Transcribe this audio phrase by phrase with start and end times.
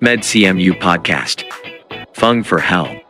[0.00, 1.44] MedCMU Podcast.
[2.14, 3.05] Fung for Hell.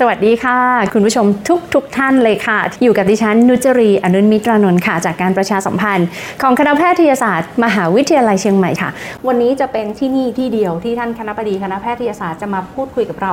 [0.00, 0.58] สวัสดีค่ะ
[0.92, 6.06] คุณผู้ชมทุกทุกท่านเลยค่ะ อยู่กับดิฉันนุจรีอนุนมิตรานนท์ค่ะ จากการประชาสัมพันธ์
[6.42, 8.90] ของคณะแพทยศาสตร์ มหาวิทยาลัยเชียงใหม่ค่ะ
[9.26, 13.32] วันนี้จะเป็นที่นี่ที่เดียวที่ท่านคณะบดีคณะแพทยศาสตร์จะมาพูดคุยกับเรา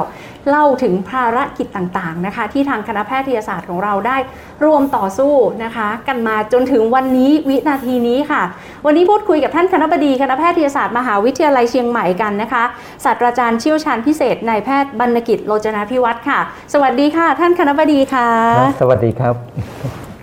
[0.49, 4.17] เล่าถึงภารกิจต่างๆนะคะ ที่ทางคณะแพทยศาสตร์ของเราได้
[4.65, 8.43] รวมต่อสู้นะคะ กันมาจนถึงวันนี้วินาทีนี้ค่ะ
[8.85, 12.63] วันนี้พูดคุยกับท่านคณะบดีคณะแพทยศาสตร์มหาวิทยาลัยเชียงใหม่กันนะคะ
[13.05, 16.39] ศาสตราจารย์เชี่ยวชาญพิเศษนายแพทย์บรรณกิจโลจนาพิวัตรค่ะ
[16.73, 19.35] สวัสดีค่ะ ท่านคณะบดีค่ะครับสวัสดีครับ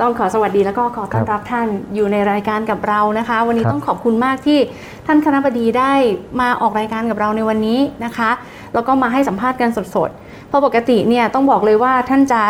[0.00, 4.58] ต้องขอสวัสดีแล้วก็ขอต้อนรับท่านอยู่ในรายการกับเรานะคะ วันนี้ครับต้องขอบคุณมากที่
[5.06, 5.92] ท่านคณะบดีได้
[6.40, 8.30] มาออกรายการกับเราในวันนี้นะคะ
[8.74, 12.40] แล้วก็มาให้สัมภาษณ์กันสดๆเพราะปกติเนี่ยต้องบอกเลยว่าท่านจะ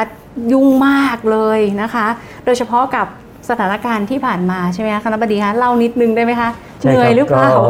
[0.53, 2.07] ยุ่งมากเลยนะคะ
[2.45, 3.07] โดยเฉพาะกับ
[3.51, 6.49] สถานการณ์ที่ผ่านมาใช่ไหมคะคณะบดีคะเล่านิดนึงได้ไหมคะ
[6.83, 7.61] เหใช่นื่อยคบหรือเปล่าก็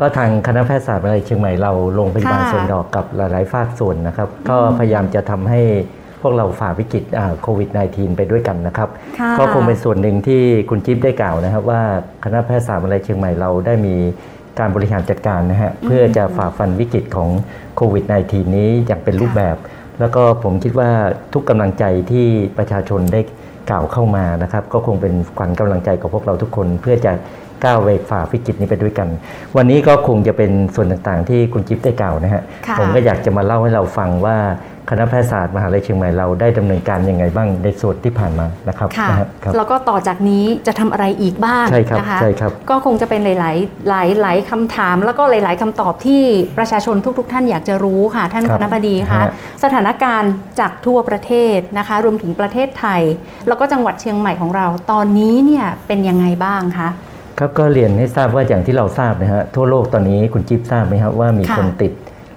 [0.00, 5.60] ก็ทางคณะแพทยศาสตร์วิทยาลัยเชียงใหม่เราลงพยาบาลค่ะส่วนดอกกับหลาย ๆ ภาคส่วนนะครับ ก็พยายามจะทำให้
[6.22, 8.88] พวกเราฝ่าวิกฤตอ่าโควิด -19 ไปด้วยกันนะครับ
[9.18, 11.82] ค่ะก็คงเป็นส่วนหนึ่งที่คุณจิ๊บได้กล่าวนะครับ ว่า
[12.24, 13.94] คณะแพทยศาสตร์วิทยาลัยเชียงใหม่เราได้มี
[14.58, 17.28] การบริหารจัดการนะฮะเพื่อจะฝ่าฟันวิกฤตของ
[17.76, 19.56] โควิด -19 นี้อย่างเป็นรูปแบบ
[20.00, 20.90] แล้วก็ผมคิดว่า
[21.32, 22.26] ทุกกำลังใจที่
[22.58, 23.20] ประชาชนได้
[23.70, 27.12] กล่าวเข้ามานะครับ ก็คงเป็นขวัญกำลังใจกับพวกเราทุกคน เพื่อจะ
[27.64, 29.08] ก้าวไปฝ่าวิกฤตนี้ไปด้วยกัน
[29.56, 34.36] วันนี้ก็คงจะเป็นส่วนต่างๆ ที่คุณจิ๊บได้กล่าวนะฮะค่ะผมก็อยากจะมาเล่าให้เราฟังว่า
[34.90, 46.22] คณะแพทยศาสตร์มหาวิทยาลัยเชียงใหม่เราได้ดำเนินการยังไงบ้างในส่วนที่ผ่านมานะครับค่ะนะฮะครับแล้วก็ต่อจากนี้จะทำอะไรอีกบ้างใช่ครับนะคะใช่ครับก็คงจะเป็นหลายๆหลายหลายคำถาม แล้วก็หลาย ๆคำตอบที่
[46.58, 49.30] ประชาชนทุกๆท่านอยากจะรู้ค่ะ ท่านครัคบณะบดีคะฮะ
[49.64, 53.02] สถานการณ์จากทั่วประเทศนะคะ รวมถึงประเทศไทย
[53.48, 56.88] แล้วก็จังหวัดเชียงใหม่ของเรา ตอนนี้เนี่ยเป็นยังไงบ้างคะ
[57.38, 61.92] ครับก็เรียนให้ทราบว่าอย่างที่เราทราบนะฮะทั่วโลกตอนนี้คุณจิ๊บทราบไหมครับว่ามีค่ะคนติด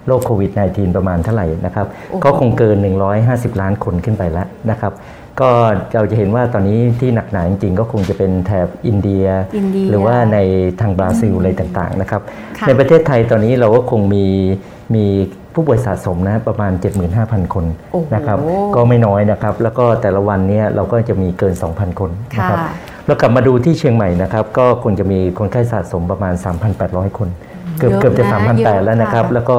[0.07, 2.77] โรคโควิด -19 ประมาณเท่าไหร่นะครับโอ้โหก็คงเกิน
[3.19, 4.93] 150 ล้านคนขึ้นไปแล้วนะครับ
[5.39, 5.49] ก็
[5.93, 9.25] เราจะเห็นว่าตอนนี้ที่หนักหนาจริงๆ ก็คงจะเป็นแถบอินเดีย
[9.57, 10.37] อินเดียหรือว่าใน
[10.81, 12.21] ทางบราซิลอะไรต่างๆนะครับ
[12.57, 14.25] ค่ะในประเทศไทยตอนนี้เราก็คงมี
[14.95, 15.05] มี
[15.53, 16.71] ผู้ป่วยสะสมนะประมาณ
[17.13, 18.37] 75,000 คนโอ้โหนะครับ
[18.75, 26.33] ก็ไม่น้อยนะครับ แล้วก็แต่ละวันเนี้เราก็จะมีเกิน 2,000 คนนะครับค่ะ เรากลับมาดูที่เชียงใหม่นะครับ ก็คงจะมีคนไข้สะสมประมาณ
[26.75, 27.29] 3,800 คน
[27.77, 28.29] เกือบเยอะเกือบจะนะ
[28.59, 29.57] เยอะ3,800แล้วนะครับค่ะแล้วก็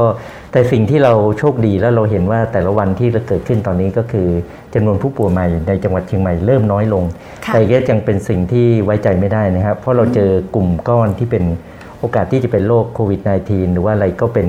[0.53, 4.29] แต่สิ่งที่เราโชคดีแล้วเราเห็นว่าแต่ละวันที่เกิดขึ้นตอนนี้ก็คือ
[4.75, 7.05] จำนวนผู้ป่วยใหม่ในจังหวัดเชียงใหม่เริ่มน้อยลง
[7.47, 11.45] ค่ะแต่ก็ยังเป็นสิ่งที่ไว้ใจไม่ได้นะครับ เพราะเราเจอกลุ่มก้อนที่เป็น
[11.99, 14.49] โอกาสที่จะเป็นโรคโควิด -19 หรือว่าอะไรก็เป็น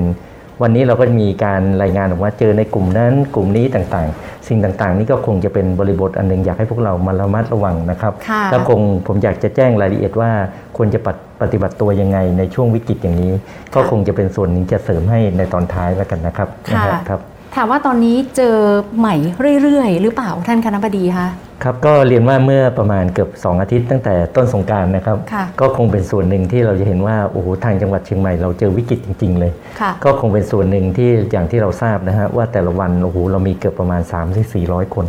[0.62, 10.30] วันนี้เราก็มีการรายงานออกมาเจอในกลุ่มนั้นกลุ่มนี้ต่างๆ สิ่งต่างๆ นี่ก็คงจะเป็นบริบทอันหนึงอยากให้พวกเรามาระมัดระวังนะครับค่ะแล้วคงผมอยากจะแจ้งรายละเอียดว่า
[10.76, 13.32] ควรจะปฏิปฏิบัติตัวยังไงในช่วงวิกฤตอย่างนี้
[13.74, 17.20] ก็คงจะเป็นส่วนหนึ่งจะเสริมให้ในตอนท้ายแล้วกันนะครับค่ะนะฮะครับ
[17.56, 18.56] ถามว่าตอนนี้เจอ
[18.98, 19.14] ใหม่
[19.62, 21.28] เรื่อยๆ หรือเปล่าท่านคณะบดีคะ
[21.62, 34.02] ครับก็เรียนว่าเมื่อประมาณเกือบ 2 อาทิตย์ตั้งแต่ต้นสงกรารนะครับค่ะก็คงเป็นส่วนหนึ่งที่เราจะเห็นว่าโอ้โหทางจังหวัดเชียงใหม่เราเจอวิกฤตจริง ๆ เลยค่ะก็คงเป็นส่วนหนึ่งที่อย่างที่เราทราบนะฮะว่าแต่ละวันโอ้โหเรามีเกือบประมาณ
[34.48, 35.06] 3-400 คน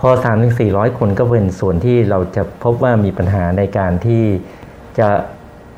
[0.00, 0.08] พอ
[0.54, 4.22] 3-400 คนก็เป็นส่วนที่เราจะพบว่ามีปัญหาในการที่
[4.98, 5.08] จะ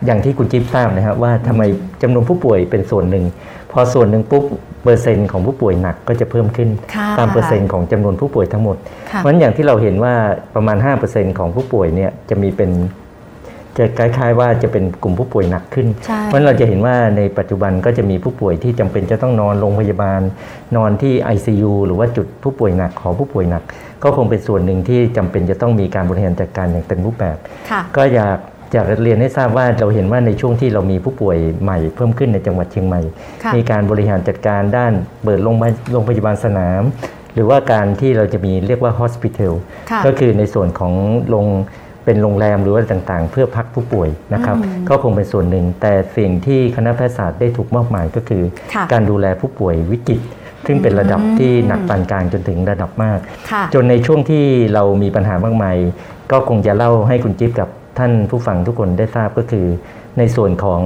[0.06, 1.62] อย่างที่คุณจิ๊บทราบนะครับว่าทำไม
[2.02, 3.24] จำนวนผู้ป่วยเป็นส่วนหนึ่ง
[3.72, 4.44] พอส่วนหนึ่งปุ๊บ
[4.82, 8.76] เปอร์เซ็นต์ของผู้ป่วยหนักก็จะเพิ่มขึ้นค่ะตามเปอร์เซ็นต์ของจำนวนผู้ป่วยทั้งหมด
[9.10, 10.14] ค่ะเพราะฉะนั้นอย่างที่เราเห็นว่า
[10.54, 10.76] ประมาณ
[11.08, 12.70] 5%ของผู้ป่วยเนี่ยจะมีเป็น
[13.76, 20.20] จะคล้ายๆว่าจะเป็นกลุ่มผู้ป่วยหนักขึ้นใช่เพราะฉะนั้นเราจะเห็นว่าในปัจจุบันก็จะมีผู้ป่วยที่จำเป็นจะต้องนอนโรงพยาบาล
[20.76, 23.62] นอนที่ ICU หรือว่าจุดผู้ป่วยหนักของผู้ป่วยหนัก
[24.02, 27.36] ก็คงเป็นส่วนหนึ่งที่จำเป็นจะต้องมีการบริหารจัดการอย่างเต็มรูปแบบ
[27.70, 28.38] ค่ะก็อยาก
[28.72, 33.00] อยากเรียนให้ทราบว่าเราเห็นว่าในช่วงที่เรามีผู้ป่วยใหม่เพิ่มขึ้นในจังหวัดเชียงใหม่
[33.42, 34.92] ค่ะมีการบริหารจัดการด้าน
[35.24, 36.82] เปิดโรงพยาบาลโรงพยาบาลสนาม
[37.34, 39.52] หรือว่าการที่เราจะมีเรียกว่า hospital
[39.90, 40.92] ค่ะก็คือในส่วนของ
[41.28, 41.46] โรง
[42.04, 48.42] เป็นโรงแรมหรือว่าต่างๆ เพื่อพักผู้ป่วยนะครับอืมก็คงเป็นส่วนหนึ่ง แต่สิ่งที่คณะแพทยศาสตร์ได้ถูกมอบหมายก็คือ
[48.74, 50.20] ค่ะการดูแลผู้ป่วยวิกฤต
[50.66, 53.18] ซึ่งเป็นระดับอืมที่หนักปานกลางจนถึงระดับมาก
[53.50, 54.44] ค่ะจนในช่วงที่
[54.74, 55.76] เรามีปัญหามากมาย
[56.32, 59.66] ก็คงจะเล่าให้คุณจิ๊บกับ ท่านผู้ฟังทุกคนได้ทราบก็คือ
[60.18, 60.80] ในส่วนของ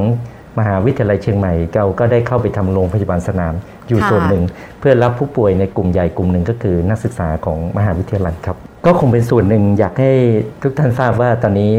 [0.58, 3.54] มหาวิทยาลัยเชียงใหม่เราก็ได้เข้าไปทำโรงพยาบาลสนาม
[3.88, 4.44] อยู่ค่ะส่วนหนึ่ง
[4.80, 8.56] เพื่อรับผู้ป่วยในกลุ่มใหญ่กลุ่มหนึ่งก็คือนักศึกษาของมหาวิทยาลัยครับ
[8.86, 10.12] ก็คงเป็นส่วนหนึ่งอยากให้
[10.62, 11.74] ทุกท่านทราบว่าตอนนี้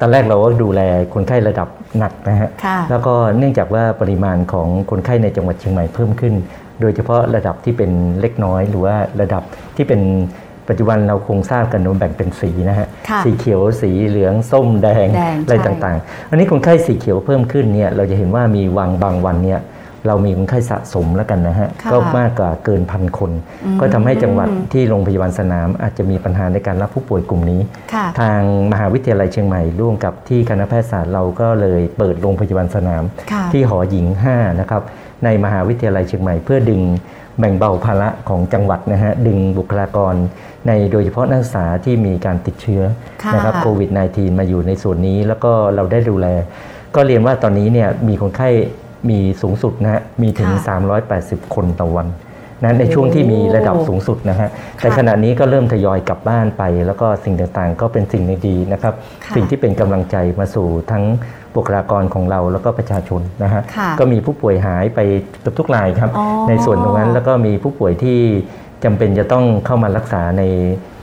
[0.00, 0.80] ตอนแรกเราก็ดูแล
[1.14, 6.34] คนไข้ระดับหนักนะฮะค่ะแล้วก็เนื่องจากว่าปริมาณของคนไข้ในจังหวัดเชียงใหม่เพิ่มขึ้น
[6.80, 7.90] โดยเฉพาะระดับที่เป็น
[8.20, 9.42] เล็กน้อย หรือว่าระดับ
[9.76, 10.00] ที่เป็น
[10.68, 19.60] ปัจจุบันเราคงทราบกันว่าแบ่งเป็นสีนะฮะค่ะสีเขียว สีเหลือง ส้ม แดงแดงอะไรใช่ต่างๆ อันนี้คนไข้สีเขียวเพิ่มขึ้นเนี่ย เราจะเห็นว่ามีวังบางวันเนี่ย
[20.08, 23.32] เรามีคนไข้สะสมแล้วกันนะฮะค่ะก็มากกว่าเกินพันคน
[23.64, 27.60] อืมก็ทำให้จังหวัดที่โรงพยาบาลสนาม อาจจะมีปัญหาในการรับผู้ป่วยกลุ่มนี้
[27.94, 28.40] ค่ะทาง
[28.72, 33.02] มหาวิทยาลัยเชียงใหม่ร่วมกับที่คณะแพทยศาสตร์เราก็เลยเปิดโรงพยาบาลสนาม
[33.32, 34.82] ค่ะที่หอหญิง 5 นะครับ
[35.24, 36.82] ในมหาวิทยาลัยเชียงใหม่เพื่อดึง
[37.38, 40.14] แบ่งเบาภาระของจังหวัดนะฮะ ดึงบุคลากร
[40.66, 42.82] ในโดยเฉพาะนักศึกษาที่มีการติดเชื้อ
[43.22, 46.26] ค่ะนะครับโควิด -19 มาอยู่ในส่วนนี้ แล้วก็เราได้ดูแล
[46.94, 48.48] ก็เรียนว่าตอนนี้เนี่ยมีคนไข้
[49.10, 50.76] มีสูงสุดนะฮะมีถึงค่ะ
[51.48, 52.08] 380 คนต่อวัน
[52.62, 58.94] นะในช่วงที่มีระดับสูงสุดนะฮะ แต่ขณะนี้ก็เริ่มทยอยกลับบ้านไป แล้วก็สิ่งต่างๆ ก็เป็นสิ่งดีๆนะครับ
[59.24, 61.04] ค่ะสิ่งที่เป็นกำลังใจมาสู่ทั้ง
[61.56, 65.00] บุคลากรของเราแล้วก็ประชาชนนะฮะค่ะก็มีผู้ป่วยหายไป
[65.40, 68.20] เกือบทุกรายครับอ๋อในส่วนตรงนั้นแล้วก็มีผู้ป่วยที่
[68.84, 70.42] จำเป็นจะต้องเข้ามารักษาใน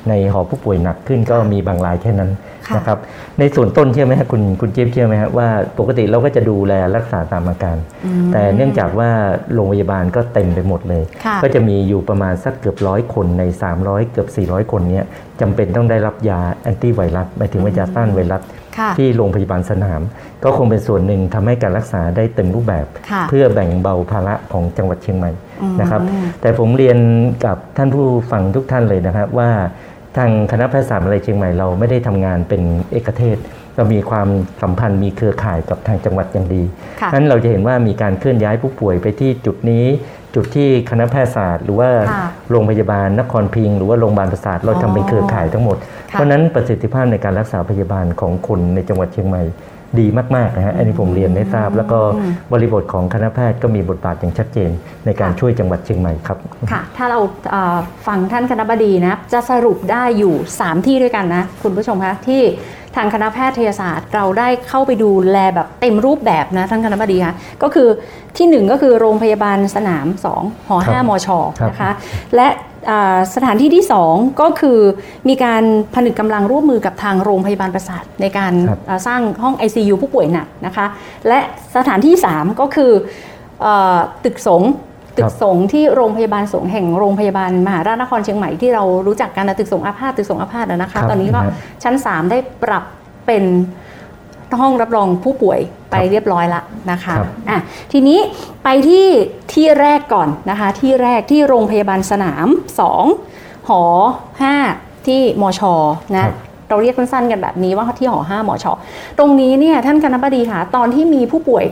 [0.09, 2.31] ในหอผู้ป่วยหนักขึ้นก็มีบางรายแค่นั้น
[2.67, 2.97] ค่ะนะครับ
[3.39, 5.47] ในส่วนต้นเชื่อไหมฮะคุณคุณเจี๊ยบเชื่อไหมฮะว่า
[5.79, 9.09] ปกติเราก็จะดูแลรักษาตามอาการอืมแต่เนื่องจากว่า
[9.53, 13.43] โรงพยาบาลก็เต็มไปหมดเลยค่ะก็จะมีอยู่ประมาณสักเกือบร้อยคนใน
[13.77, 15.05] 300 เกือบ 400 คนเนี้ย
[15.41, 18.60] จำเป็นต้องได้รับยาแอนตี้ไวรัสหมายถึงว่ายาต้านไวรัสค่ะ
[18.97, 20.01] ที่โรงพยาบาลสนาม
[20.43, 25.31] ก็คงเป็นส่วนหนึ่งทำให้การรักษาได้เต็มรูปแบบค่ะเพื่อแบ่งเบาภาระของจังหวัดเชียงใหม่
[25.61, 26.01] อืมนะครับ
[26.41, 26.97] แต่ผมเรียน
[27.45, 29.49] กับท่านผู้ฟังทุกท่านเลยนะครับว่า
[30.17, 33.37] ทางคณะแพทยศาสตร์มหาวิทยาลัยเชียงใหม่เราไม่ได้ทำงานเป็นเอกเทศ
[33.75, 34.27] เรามีความ
[34.61, 36.63] สัมพันธ์มีเครือข่ายกับทางจังหวัดอย่างดี
[37.01, 39.85] ค่ะนั้นเราจะเห็นว่ามีการเคลื่อนย้ายผู้ป่วยไปที่จุดนี้
[40.35, 45.77] จุดที่คณะแพทยศาสตร์ หรือว่าค่ะโรงพยาบาลนครพิงค์หรือว่าโรงพยาบาลประสาทเราทำเป็นเครือข่ายทั้งหมด
[46.11, 49.43] ค่ะเพราะฉะนั้นประสิทธิภาพในการรักษาพยาบาลของคนในจังหวัดเชียงใหม่
[49.99, 51.99] ดีมากๆนะฮะอันนี้ผมเรียนให้ทราบ แล้วก็
[52.53, 54.69] บริบทของคณะแพทย์ก็มีบทบาทอย่างชัดเจน
[55.05, 56.37] ในการค่ะช่วยจังหวัดเชียงใหม่ครับ
[56.71, 57.19] ค่ะถ้าเรา
[57.51, 62.41] เอ่อฟังท่านคณะบดีนะจะสรุปได้อยู่ 3 ที่ด้วยกันนะคุณผู้ชมคะที่
[62.95, 67.87] ทางคณะแพทยศาสตร์ เราได้เข้าไปดูแลแบบเต็มรูปแบบนะท่านคณะบดีคะก็คือ
[68.37, 70.07] ทีหนึ่1 ก็คือโรงพยาบาลสนาม
[70.37, 71.27] 2 หอครับ5มช
[71.59, 71.91] ครับนะคะ
[72.35, 72.47] และ
[72.89, 74.79] อ่าสถานที่ที่ 2 ก็คือ
[75.29, 75.63] มีการ
[75.95, 80.85] ผนึกกำลังร่วมมือกับทางโรงพยาบาลประสาทในการครับอ่าสร้างห้อง ICU ผู้ป่วยหนักนะคะ
[81.27, 81.39] และ
[81.75, 82.91] สถานที่ 3 ก็คือ
[83.61, 84.71] เออตึกสงฆ์
[85.17, 91.51] ตึกสงฆ์ที่โรงพยาบาลสงฆ์แห่งโรงพยาบาลมหาราชนครเชียงใหม่ที่เรารู้จักกันนะตึกสงฆ์อาพาธตึกสงฆ์อาพาธนะนะครัคะบตอนนี้ก็นะฮะ
[91.83, 92.83] ชั้น 3 ได้ปรับ
[93.25, 93.43] เป็น
[94.59, 95.59] ห้องรับรองผู้ป่วย
[95.91, 96.61] ไปครับเรียบร้อยละ
[96.91, 97.59] นะคะครับอะ
[97.91, 98.19] ทีนี้
[98.63, 99.05] ไปที่
[99.53, 102.47] ที่แรกก่อนนะคะ ที่แรกที่โรงพยาบาลสนาม
[103.07, 103.83] 2 หอ
[104.59, 105.61] 5 ที่มช
[106.13, 106.29] นะ
[106.69, 108.65] เราเรียกสั้นๆกันแบบนี้ว่าที่หอ5มช
[109.17, 111.65] ตรงนี้เนี่ยท่านคณะบดีค่ะตอนที่มีผู้ป่วย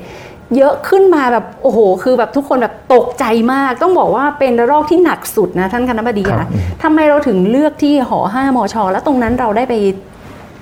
[0.57, 6.49] เยอะขึ้นมาแบบโอ้โห คือแบบทุกคนแบบตกใจมาก ต้องบอกว่าเป็นระลอกที่หนักสุดนะท่านคณะบดีครัค่ะบ
[6.83, 9.75] ทำไมเราถึงเลือกที่หอ5มชแล้วตรงนั้นเราได้ไป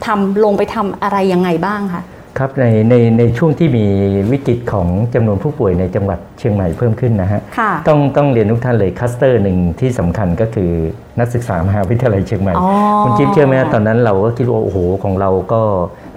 [0.06, 2.04] ทำลงไปทำอะไรยังไงบ้างคะ
[2.42, 3.86] ครับในในในช่วงที่มี
[4.32, 10.72] วิกฤตของจำนวนผู้ป่วยในจังหวัดเชียงใหม่เพิ่มขึ้นนะฮะค่ะต้องต้องเรียนทุกท่านเลยคลัสเตอร์หนึ่งที่สำคัญก็คือ
[11.20, 12.70] นักศึกษามหาวิทยาลัยเชียงใหม่อ๋อ
[13.04, 15.62] คุณจิ๊บเชื่อไหมฮะตอนนั้นเราก็คิดว่าโอ้โหของเราก็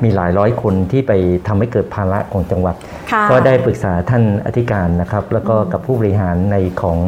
[0.05, 1.12] มีหลายร้อยคนที่ไป
[1.47, 2.75] ทำให้เกิดภาระของจังหวัด
[3.12, 6.99] ค่ะก็ได้ปรึกษาท่านอธิการนะครับ แล้วก็กับผู้บริหารในของ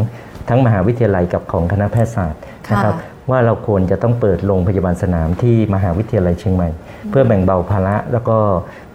[0.49, 2.43] ทั้งมหาวิทยาลัยกับของคณะแพทยศาสตร์
[2.73, 2.95] นะครับ
[3.31, 6.69] ว่าเราควรจะต้องเปิดโรงพยาบาลสนามที่มหาวิทยาลัยเชียงใหม่
[7.11, 8.37] เพื่อแบ่งเบาภาระแล้วก็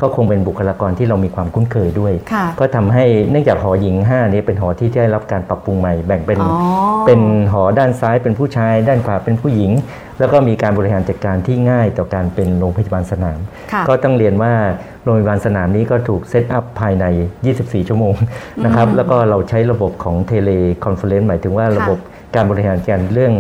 [0.02, 6.54] ก็คงเป็นบุคลากรที่เรามีความคุ้นเคยด้วยค่ะก็ทำให้เนื่องจากหอหญิง 5 นี้เป็นหอที่ได้รับการปรับปรุงใหม่ แบ่งเป็นอ๋อ
[7.06, 9.72] เป็นหอด้านซ้ายเป็นผู้ชาย ด้านขวาเป็นผู้หญิง
[10.20, 13.40] แล้วก็มีการบริหารจัดการที่ง่ายต่อการเป็นโรงพยาบาลสนาม
[13.72, 14.54] ค่ะก็ต้องเรียนว่า
[15.04, 17.06] โรงพยาบาลสนามนี้ก็ถูก set up ภายใน
[17.48, 18.16] 24 ชั่วโมง
[18.66, 21.98] นะครับแล้วก็เราใช้ระบบของ teleconference หมายถึงว่าระบบ
[22.36, 23.34] การบริหารการเรื่อง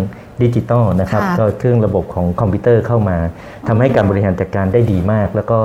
[0.44, 3.17] ดิจิตอลนะครับค่ะก็เครื่องระบบของคอมพิวเตอร์เข้ามา
[3.67, 5.60] ทำให้การบริหารจัดการได้ดีมาก แล้วก็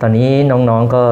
[0.00, 1.04] ตอนนี้น้องๆก็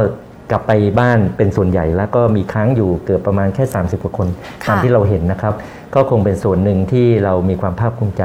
[0.50, 4.28] กลับไปบ้านเป็นส่วนใหญ่แล้วก็มีค้างอยู่เกือบประมาณแค่ 30กว่าคน
[4.64, 5.54] ค่ะตามที่เราเห็นนะครับ
[5.94, 8.22] ก็คงเป็นส่วนหนึ่งที่เรามีความภาคภูมิใจ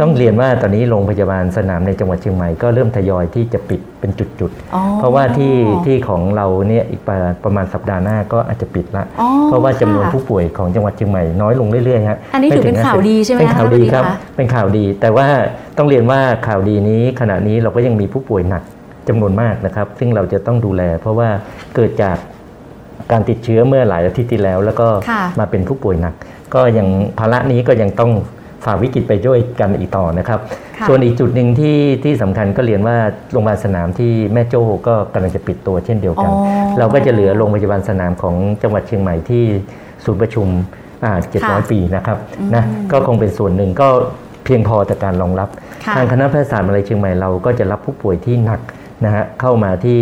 [0.00, 5.54] ต้องเรียนว่าตอนนี้โรงพยาบาลสนามในจังหวัดเชียงใหม่ก็เริ่มทยอยที่จะปิดเป็นจุดๆอ๋อเพราะว่าที่
[5.86, 15.26] ที่ของเราเนี่ยอีกประประมาณสัปดาห์หน้าก็อาจจะปิดละอ๋อเพราะว่าจำนวนค่ะผู้ป่วยของจังหวัดเชียงใหม่น้อยลงเรื่อยๆฮะอันนี้ถือเป็นไถึงข่าวดีใช่ไหมเป็นข่าวดีคะครับท่านประธานคะเป็นข่าวดี แต่ว่า
[15.78, 18.62] ต้องเรียนว่าข่าวดีนี้ขณะนี้เราก็ยังมีผู้ป่วยหนัก
[19.08, 21.28] จำนวนมากนะครับ ซึ่งเราจะต้องดูแล เพราะว่า
[21.74, 22.16] เกิดจาก
[23.12, 26.14] การติดเชื้อเมื่อหลายอาทิตย์ที่แล้ว แล้วก็ค่ะมาเป็นผู้ป่วยหนัก
[26.54, 28.12] ก็ยังภาระนี้ก็ยังต้อง
[28.64, 30.40] ฝ่าวิกฤตไปด้วยกันอีกต่อนะครับ
[30.78, 32.96] ค่ะส่วนอีกจุดหนึ่งที่ที่สำคัญก็เรียนว่า
[33.32, 36.38] โรงพยาบาลสนามที่แม่โจ้ก็กำลังจะปิดตัวเช่นเดียวกันอ๋อ
[36.78, 39.44] เราก็จะเหลือโรงพยาบาลสนามของจังหวัดเชียงใหม่ที่
[40.04, 40.46] ศูนย์ประชุม
[41.04, 41.12] อ่า
[41.44, 42.18] 700ปีนะครับ
[42.54, 43.88] นะก็คงเป็นส่วนหนึ่งก็
[44.44, 45.48] เพียงพอต่อการรองรับ
[45.84, 48.60] ค่ะทางคณะแพทยศาสตร์มหาวิทยาลัยเชียงใหม่เราก็จะรับผู้ป่วยที่หนัก
[49.04, 50.00] นะฮะเข้ามาที่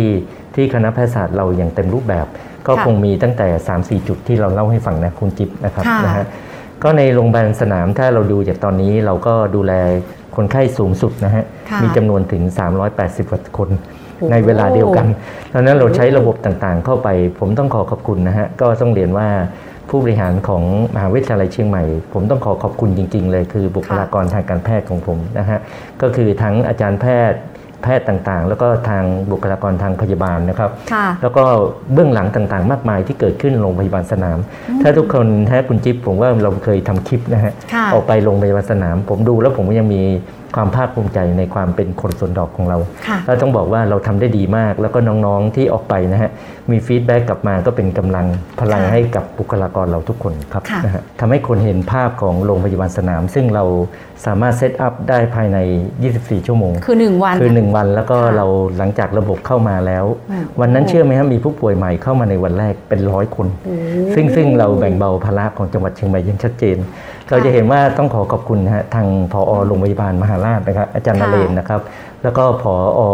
[0.55, 2.25] ที่คณะแพทยศาสตร์เราอย่างเต็มรูปแบบ
[2.67, 6.25] ก็ค่ะคงมีตั้งแต่ 3-4 จุดที่เราเล่าให้ฟังนะคุณจิ๊บนะครับค่ะนะฮะ
[6.83, 9.73] ก็ในโรงพยาบาลสนามถ้าเราดูจากตอนนี้เราก็ดูแล
[10.35, 12.43] คนไข้สูงสุดนะฮะค่ะมีจำนวนถึง
[12.87, 13.69] 380กว่าคน
[14.17, 15.05] โอ้ในเวลาเดียวกัน
[15.53, 19.27] ดังนั้นเราใช้ระบบต่างๆ เข้าไป ผมต้องขอขอบคุณนะฮะ ก็ต้องเรียนว่า
[19.89, 20.63] ผู้บริหารของ
[20.95, 25.59] มหาวิทยาลัยเชียงใหม่ ผมต้องขอขอบคุณจริง ๆ เลย คือบุคลากรทางการแพทย์ของผมนะฮะ
[26.01, 27.39] ก็คือทั้งอาจารย์แพทย์
[27.83, 31.43] แพทย์ต่างๆ แล้วก็ทางบุคลากรทางพยาบาลนะครับค่ะแล้วก็
[31.93, 34.37] เบื้องหลังต่างๆ มากมายที่เกิดขึ้นโรงพยาบาลสนาม
[34.81, 40.03] ถ้าทุกคนถ้าคุณจิ๊บผมว่าเราเคยทำคลิปนะฮะค่ะออกไปโรงพยาบาลสนาม ผมดูแล้วผมก็ยังมี
[40.55, 42.77] ความภาคภูมิใจในความเป็นคนสวนดอกของเรา
[43.07, 46.31] ค่ะแล้วต้องบอกว่าเราทำได้ดีมาก แล้วก็น้องๆที่ออกไปนะฮะ
[46.71, 48.25] มี feedback กลับมาก็เป็นกำลัง
[48.59, 53.63] พลังค่ะให้กับบุคลากรเราทุกคนครับค่ะนะฮะทำให้คนเห็นภาพของโรงพยาบาลสนาม ซึ่งเรา
[54.25, 55.57] สามารถเซตอัพได้ภายใน
[56.03, 58.45] 24 ชั่วโมง คือ 1 วัน คือ 1 วันแล้วก็ค่ะเรา
[58.77, 63.75] หลังจากระบบเข้ามาแล้วอืมวันนั้นเชื่อไหมครับมีผู้ป่วยใหม่เข้ามาในวันแรกเป็นร้อยคนโอ้
[64.15, 66.77] ซึ่งซึ่งเราแบ่งเบาภาระของจังหวัดเชียงใหม่อยังชัดเจน
[67.31, 71.81] เราจะเห็นว่าต้องขอขอบคุณนะฮะทางผอโรงพยาบาลมหาราชนะครับ อาจารย์นค่ะเรนนะครับ
[72.23, 72.73] แล้วก็ผอ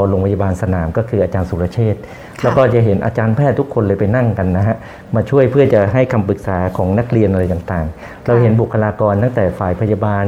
[0.10, 2.02] โรงพยาบาลสนามก็คืออาจารย์สุรเชษฐ์
[2.40, 4.76] ค่ะแล้วก็จะเห็นอาจารย์แพทย์ทุกคนเลยไปนั่งกันนะฮะ
[5.16, 10.26] มาช่วยเพื่อจะให้คำปรึกษาของนักเรียนอะไรต่างๆ เราเห็นบุคลากรตั้งแต่ฝ่ายพยาบาล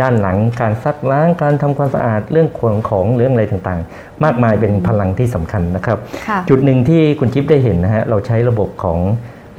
[0.00, 5.98] ด้านหลังการซักล้างการทำความสะอาดเรื่องขนของเรื่องอะไรต่างๆ มากมายเป็นพลังที่สำคัญนะครับ
[6.28, 8.98] ค่ะจุดหนึ่งที่คุณจิ๊บได้เห็นนะฮะเราใช้ระบบของ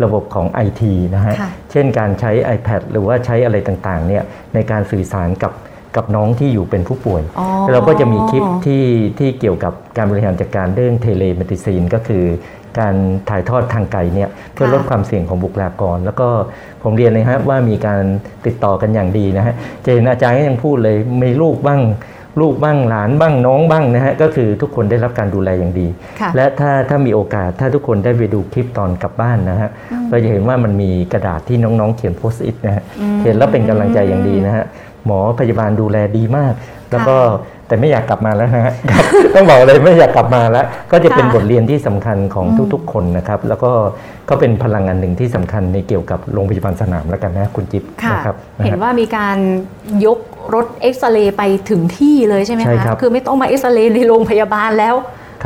[0.04, 0.82] ระบบของ IT
[1.16, 5.54] นะฮะค่ะเช่นการใช้ iPad หรือว่าใช้อะไรต่างๆเนี่ยในการสื่อสารกับ
[5.96, 8.86] กับน้องที่อยู่เป็นผู้ป่วยอ๋อเราก็จะมีคลิปที่
[9.20, 12.24] ที่เกี่ยวกับการบริหารจัดการเรื่อง telemedicine ก็คือ
[12.80, 12.96] การ
[13.30, 16.28] ถ่ายทอดทางไกลเนี่ยเพื่อค่ะลดความเสี่ยงของบุคลากร แล้วก็
[16.84, 18.04] ผมเรียนเลยฮะว่ามีการ
[18.46, 19.54] ติดต่อกันอย่างดีนะฮะ
[19.86, 21.82] จะเห็นอาจารย์ก็ยังพูดเลยมีลูกบ้าง
[22.40, 25.88] ลูกบ้างหลานบ้างน้องบ้างนะฮะก็คือทุกคนได้รับการดูแลอย่างดี
[26.22, 29.70] ค่ะและถ้าถ้ามีโอกาสถ้าทุกคนได้ไปดูคลิปตอนกลับบ้านนะฮะ
[30.10, 32.84] เราจะเห็นว่ามันมีกระดาษที่น้องๆ เขียนโพสต์อิทนะฮะ
[33.24, 34.66] เห็นแล้วเป็นกำลังใจอย่างดีนะฮะ
[35.06, 36.54] หมอพยาบาลดูแลดีมาก
[36.92, 37.18] แล้วก็
[37.68, 39.04] แต่ไม่อยากกลับมาแล้วนะฮะครับ
[39.36, 43.72] ต้องบอกเลยไม่อยากกลับมาแล้ว ก็จะเป็นค่ะบทเรียนที่สำคัญของทุกๆ คนนะครับ แล้วก็
[44.30, 49.38] ก็เป็นพลังงานหนึ่งที่สำคัญในเกี่ยวกับโรงพยาบาลสนามแล้วกันนะคุณจิ๊บค่ะนะครับะเห็นฮะว่ามีการ
[50.06, 50.20] ยก
[50.56, 54.96] รถเอ็กซเรย์ไปถึงที่เลยใช่ไหมใช่คะครับคือไม่ต้องมาเอ็กซเรย์ในโรงพยาบาลแล้ว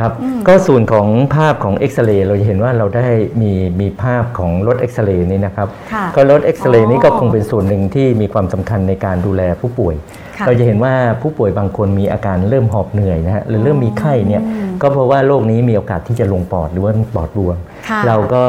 [0.02, 0.12] รับ
[0.48, 3.06] ก็ส่วนของภาพของเอ็กซเรย์เราจะเห็นว่าเราได้
[3.42, 9.94] มีมีภาพของรถเอ็กซเรย์นี่นะครับค่ะก็รถเอ็กซเรอ๋ย์อนี่ก็คงเป็นส่วนหนึ่งที่มีความสำคัญในการดูแลผู้ป่วย
[10.38, 14.42] ค่ะเราจะเห็นว่าผู้ป่วยบางคนมีอาการเริ่มหอบเหนื่อยนะฮะหรือเริ่มมีไข้เนี่ย
[14.82, 17.56] ก็เพราะว่าโรคนี้มีโอกาสที่จะลงปอดหรือว่าปอดบวม
[17.88, 18.42] ค่ะเราก็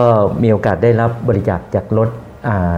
[0.43, 2.09] มีโอกาสได้รับบริจาคจากรถ
[2.47, 2.75] อ่า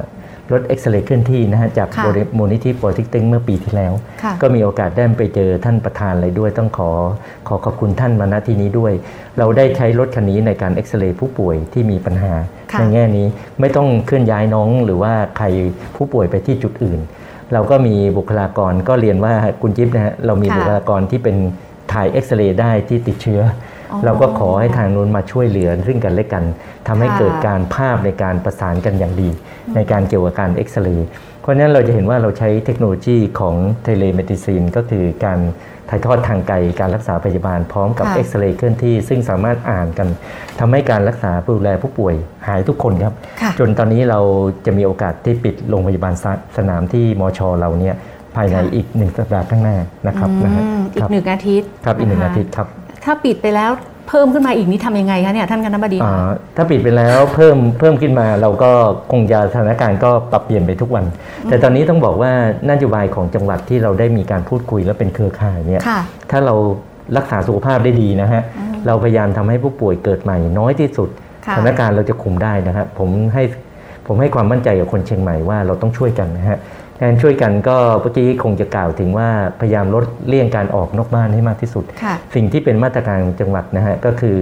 [0.51, 2.05] รถเอ็กซเรย์เคลื่อนที่นะฮะจากค่ะ
[2.37, 6.89] มูลนิธิปอเทิกตึงเมื่อปีที่แล้วค่ะก็มีโอกาสได้ไปเจอท่านประธานเลยด้วยต้องขอ
[7.47, 8.93] ขอขอบคุณท่านมาณที่นี้ด้วย
[9.37, 12.33] เราได้ใช้รถคันนี้ในการเอ็กซเรย์ผู้ป่วยที่มีปัญหา
[12.71, 13.27] ค่ะในแง่นี้
[13.59, 15.45] ไม่ต้องเคลื่อนย้ายน้องหรือว่าใคร
[15.95, 16.99] ผู้ป่วยไปที่จุดอื่น
[17.53, 21.35] เราก็มีบุคลากรก็เรียนว่าคุณจิ๊บนะฮะเรามีค่ะบุคลากรที่เป็น
[21.93, 23.68] ถ่ายเอ็กซเรย์ได้ที่ติดเชื้อออ
[24.05, 26.43] เราก็ขอให้ทางนู้นมาช่วยเหลือซึ่งกันและกัน
[26.87, 29.29] ทำให้ค่ะเกิดการภาพในการประสานกันอย่างดี
[29.75, 31.07] ในการเกี่ยวกับการเอ็กซเรย์
[31.41, 35.39] เพราะฉะนั้นเราจะเห็นว่าเราใช้เทคโนโลยีของ telemedicine ก็คือการ
[35.89, 40.07] ถ่ายทอดทางไกลการรักษาพยาบาลพร้อมกับค่ะเอ็กซเรย์เคลื่อนที่ ซึ่งสามารถอ่านกัน
[40.59, 42.15] ทำให้การรักษาดูแลผู้ป่วย
[42.47, 44.19] หายทุกคนครับค่ะจนตอนนี้เรา
[44.65, 46.25] จะมีโอกาสที่ปิดโรงพยาบาลส
[46.57, 47.95] สนามที่มชเราเนี่ย
[48.35, 49.77] ภายในค่ะอีกหนึ่งสัปดาห์ข้างหน้า
[50.07, 52.67] นะครับนะฮะอืมอีคกรับหนึ่งอาทิตย์ครับอีกหนึ่งะคะอาทิตย์ครับ
[53.05, 53.71] ถ้าปิดไปแล้ว
[54.07, 56.15] เพิ่มขึ้นมาอีกนี่ทำยังไงคะเนี่ยท่านคณะบดีอ่า
[56.55, 58.71] ถ้าปิดไปแล้วเพิ่มเพิ่มขึ้นมาเราก็
[59.11, 61.05] คงจะสถานการณ์ก็ปรับเปลี่ยนไปทุกวัน
[61.45, 62.31] แต่ตอนนี้ต้องบอกว่า
[62.71, 65.99] นโยบายของจังหวัดที่เราได้มีการพูดคุยและเป็นเครือข่ายเนี่ยค่ะ
[66.31, 66.55] ถ้าเรา
[67.17, 68.41] รักษาสุขภาพได้ดีนะฮะ
[68.87, 71.09] เราพยายามทำให้ผู้ป่วยเกิดใหม่น้อยที่สุด
[71.47, 73.43] ค่ะสถานการณ์เราจะคุมได้นะครับผมให้
[74.09, 76.57] ผมให้ความมั่นใจกับคนเชียงใหม่ว่าเราต้องช่วยกันนะฮะ
[77.01, 79.29] การช่วยกันก็เมื่อกี้คงจะกล่าวถึงว่า
[79.61, 84.37] พยายามลดเลี่ยงการออกนอกบ้านให้มากที่สุดค่ะสิ่งที่เป็นมาตรการของจังหวัดนะฮะก็คือ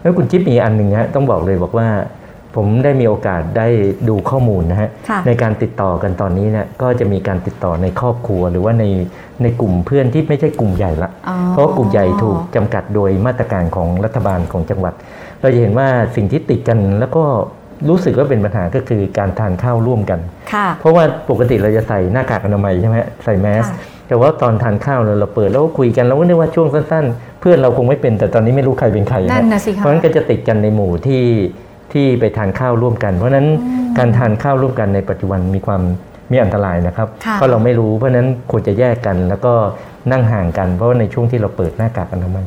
[0.00, 1.88] แล้วคุณจิ๊บมีอันหนึ่งฮะต้องบอกเลยบอกว่า
[2.56, 3.68] ผมได้มีโอกาสได้
[4.08, 8.84] ดูข้อมูลนะฮะค่ะในการติดต่อกันตอนนี้เนี่ยก็จะมีการติดต่อในครอบครัว หรือว่าใน
[9.42, 14.94] ในกลุ่มเพื่อนที่ไม่ใช่กลุ่มใหญ่ละอ๋อเพราะว่ากลุ่มใหญ่ถูกจำกัดโดยมาตรการของรัฐบาลของจังหวัด
[15.40, 17.24] เราจะเห็นว่าสิ่งที่ติดกันแล้วก็
[17.88, 20.20] รู้สึกว่าเป็นปัญหาก็คือการทานข้าวร่วมกัน
[20.52, 31.24] ค่ะเพราะว่าปกติเราจะใส่หน้ากากอนามัยใช่ไหมฮะใส่แมสค่ะแต่ว่าตอนทานข้าวเราเราเปิดแล้วก็คุยกันเราก็นึกว่าช่วงสั้นๆ เพื่อนเราคงไม่เป็นแต่ตอนนี้ไม่รู้ใครเป็นใครนั่นน่ะสิคะเพราะฉะนั้นก็จะติดกันในหมู่ที่
[31.92, 33.46] ที่ไปทานข้าวร่วมกัน เพราะฉะนั้น
[33.98, 35.82] การทานข้าวร่วมกันในปัจจุบันมีความ
[36.30, 39.52] มีอันตรายนะครับค่ะเพราะเราไม่รู้เพราะฉะนั้นควรจะแยกกันแล้วก็
[40.10, 42.46] นั่งห่างกัน เพราะว่าในช่วงที่เราเปิดหน้ากากอนามัย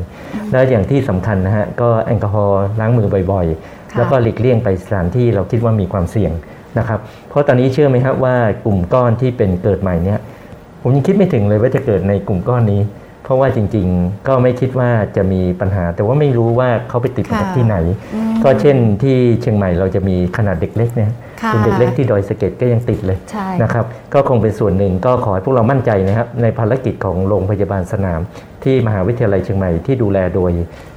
[0.51, 6.31] แล้วอย่างที่สำคัญนะฮะก็แอลกอฮอล์ล้างมือบ่อยค่ะๆ แล้วก็หลีกเลี่ยงไปสถานที่เราคิดว่ามีความเสี่ยง
[6.77, 10.19] นะครับ เพราะตอนนี้เชื่อไหมครับว่ากลุ่มก้อนที่เป็นเกิดใหม่เนี่ย
[10.81, 12.81] ผมยังคิดไม่ถึงเลยว่าจะเกิดในกลุ่มก้อนนี้
[13.23, 17.77] เพราะว่าจริงๆ ก็ไม่คิดว่าจะมีปัญหา แต่ว่าไม่รู้ว่าเขาไปติดมาจากค่ะที่ไหน
[18.13, 28.21] อืมก็เช่นที่เชียงใหม่เราจะมีขนาดเด็กเล็กเนี่ยค่ะคุณเด็กเล็กที่ดอยสะเก็ดก็ยังติดเลยใช่นะครับ ก็คงเป็นส่วนหนึ่งก็ขอให้พวกเรามั่นใจนะครับ ในภารกิจของโรงพยาบาลสนาม
[28.63, 30.51] ที่มหาวิทยาลัยเชียงใหม่ที่ดูแลโดย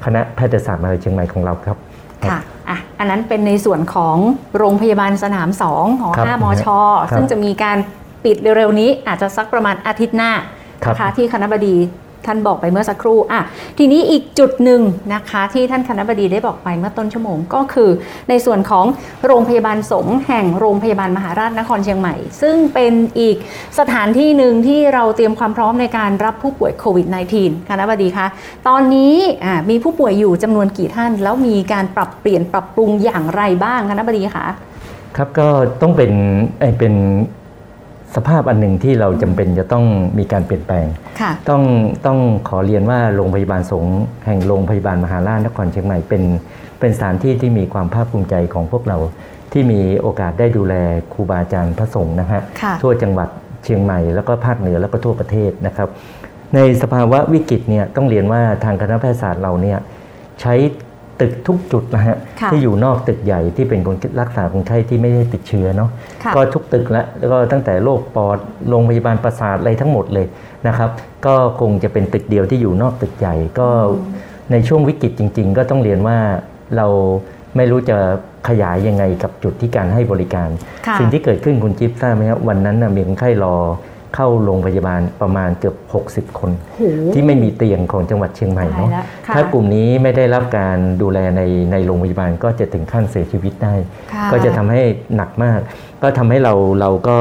[0.04, 1.76] คณะแพทยศาสตร์มหาวิทยาลัยเชียงใหม่ของเราครับ
[2.24, 4.16] ค่ะ อะอันนั้นเป็นในส่วนของ
[4.58, 7.78] โรงพยาบาลสนาม2ของครับ5มชครับซึ่งจะมีการ
[8.24, 10.30] ปิดเร็วๆนี้อาจจะสักประมาณอาทิตย์หน้า
[10.84, 11.76] ครับ นะคะที่คณะบดี
[12.26, 13.40] ท่านบอกไปเมื่อสักครู่อะ
[13.78, 14.80] ทีนี้อีกจุดหนึ่ง
[15.14, 17.90] นะคะที่ท่านคณะบดีได้บอกไปเมื่อต้นชั่วโมงก็คือ
[18.28, 18.86] ในส่วนของ
[19.26, 23.36] โรงพยาบาลสงฆ์แห่งโรงพยาบาลมหาราชนครเชียงใหม่ ซึ่งเป็นอีก
[23.78, 27.06] สถานที่หนึ่งที่เราเตรียมความพร้อมในการรับผู้ป่วยโควิด
[27.38, 28.26] -19 คณะบดีคะ
[28.68, 29.14] ตอนนี้
[29.70, 34.46] มีผู้ป่วยอยู่จำนวนกี่ท่าน แล้วมีการปรับเปลี่ยนปรับปรุงอย่างไรบ้างคณะบดีคะ
[35.16, 35.48] ครับก็
[35.82, 36.12] ต้องเป็น
[36.78, 36.94] เป็น
[38.16, 39.84] สภาพอันหนึ่งที่เราจำเป็นจะต้อง
[40.18, 40.86] มีการเปลี่ยนแปลง
[41.20, 41.62] ค่ะต้อง
[42.06, 42.18] ต้อง
[42.48, 46.22] ขอเรียนว่าโรงพยาบาลสงฆ์แห่งโรงพยาบาลมหาราชนครเชียงใหม่เป็น
[46.80, 48.98] เป็นสถานที่ที่มีความภาคภูมิใจของพวกเรา
[49.52, 50.74] ที่มีโอกาสได้ดูแล
[51.12, 53.28] ครูบาอาจารย์พระสงฆ์นะฮะค่ะทั่วจังหวัด
[53.64, 55.88] เชียงใหม่แล้วก็ภาคเหนือแล้วก็ทั่วประเทศนะครับ
[56.54, 59.78] ในสภาวะวิกฤตเนี่ยต้องเรียนว่าทางคณะแพทยศาสตร์เราเนี่ย
[60.40, 60.54] ใช้
[61.20, 65.90] ตึกทุกจุดนะฮะค่ะที่อยู่นอกตึกใหญ่ที่เป็นคนรักษาคนไข้ที่ไม่ได้ติดเชื้อเนาะ
[66.24, 70.26] ค่ะก็ทุกตึกแล้วแล้วก็ตั้งแต่โรคปอดโรงพยาบาลประสาทอะไรทั้งหมดเลย
[70.68, 70.90] นะครับ
[71.26, 73.68] ก็คงจะเป็นตึกเดียวที่อยู่นอกตึกใหญ่ก็
[74.52, 76.18] ในช่วงวิกฤตจริง ๆ ก็ต้องเรียนว่า
[76.76, 76.86] เรา
[77.56, 77.96] ไม่รู้จะ
[78.48, 80.48] ขยายยังไงกับจุดที่การให้บริการ
[80.86, 83.56] ค่ะสิ่งที่เกิดขึ้นคุณจิ๊บทราบไหมครับวันนั้นนะมีคนไข้รอ
[84.14, 85.76] เข้าโรงพยาบาลประมาณเกือบ
[86.30, 86.82] 60 คนโห
[87.14, 91.42] ที่ไม่มีเตียงของจังหวัดเชียงใหม่เนาะตายแล้วค่ะถ้ากลุ่มนี้ไม่ได้รับการดูแลใน
[91.72, 93.74] ในโรงพยาบาลก็จะถึงขั้นเสียชีวิตได้
[94.12, 94.82] ค่ะก็จะทำให้
[95.16, 95.60] หนักมาก
[96.02, 97.16] ก็ทำให้เราเราก็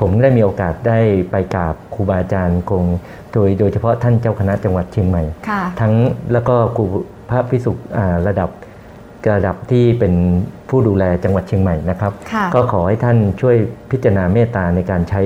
[0.00, 0.98] ผมได้มีโอกาสได้
[1.30, 2.84] ไปกราบครูบาอาจารย์คง
[3.32, 5.94] โดยโดยเฉพาะท่านเจ้าคณะจังหวัดเชียงใหม่ค่ะทั้ง
[6.32, 6.84] แล้วก็ครู
[7.30, 8.50] พระพิสุอ่าระดับ
[9.34, 10.14] ระดับที่เป็น
[10.68, 13.56] ผู้ดูแลจังหวัดเชียงใหม่นะครับค่ะก็ขอให้ท่านช่วย
[13.90, 15.22] พิจารณาเมตตาในการใช้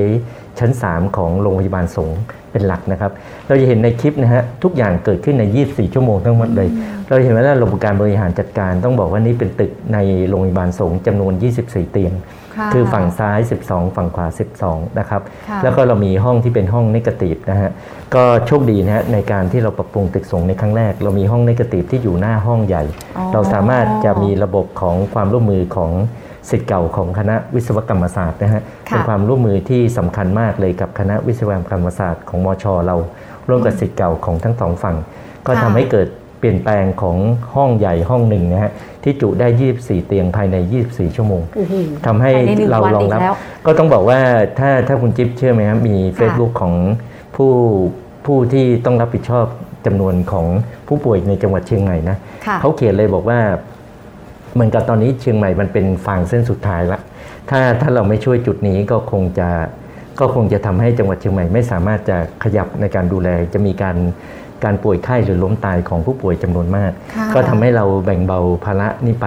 [0.58, 2.18] ชั้น 3 ของโรงพยาบาลสงฆ์
[2.52, 3.12] เป็นหลักนะครับ
[3.46, 6.68] เราจะเห็นในคลิปนะฮะทุกอย่างเกิดขึ้นใน 24 ชั่วโมงทั้งหมดเลย
[7.08, 12.12] เราจะเห็นว่าระบบการบริหารจัดการต้องบอกว่านี่เป็นตึกในโรงพยาบาลสงฆ์จำนวน 24 เตียง
[12.56, 14.26] ค่ะคือฝั่งซ้าย 12 ฝั่งขวา
[14.62, 17.70] 12 นะครับค่ะแล้วก็เรามีห้องที่เป็นห้องนกาทีฟนะฮะ
[18.14, 22.84] ก็โชคดีนะฮะในการที่เราปรับปรุงตึกสงฆ์ในครั้งแรก เรามีห้องนกาทีฟที่อยู่หน้าห้องใหญ่
[23.18, 25.90] อ๋อเราสามารถจะมีระบบของความร่วมมือของ
[26.50, 32.96] สิทธิ์เก่าของคณะวิศวกรรมศาสตร์นะฮะค่ะเป็นความร่วมมือที่สำคัญมากเลยกับคณะวิศวกรรมศาสตร์ของมช เรา
[33.48, 34.96] ร่วมกับสิทธิ์เก่าของทั้งสองฝั่ง
[35.46, 37.16] ก็ค่ะทำให้เกิดเปลี่ยนแปลงของ
[37.54, 41.74] ห้องใหญ่ห้องหนึ่งนะฮะที่จุได้ 24 เตียงภายใน 24 ชั่วโมงโอ้โห
[42.06, 43.34] ทำให้ภายในหนึ่งเราวันรองอีกรับแล้ว
[43.66, 44.20] ก็ต้องบอกว่า
[44.58, 46.74] ถ้าถ้าคุณจิ๊บเชื่อไหมครับมี Facebook ของ
[47.36, 47.52] ผู้
[48.26, 49.46] ผู้ที่ต้องรับผิดชอบ
[49.86, 50.46] จำนวนของ
[50.88, 53.38] ผู้ป่วยในจังหวัดเชียงใหม่นะค่ะเขาเขียนเลยบอกว่า
[54.54, 57.00] เหมือนกับตอนนี้เชียงใหม่มันเป็นฟางเส้นสุดท้ายละ
[57.50, 59.48] ถ้าถ้าเราไม่ช่วยจุดนี้ก็คงจะ
[60.20, 63.96] ก็คงจะทำให้จังหวัดเชียงใหม่ไม่สามารถจะขยับในการดูแลจะมีการ
[64.64, 69.26] การป่วยไข้หรือล้มตายของผู้ป่วยจำนวนมากค่ะก็ทำให้เราแบ่งเบาภาระนี้ไป